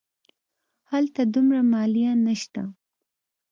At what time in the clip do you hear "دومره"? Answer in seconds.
1.33-1.59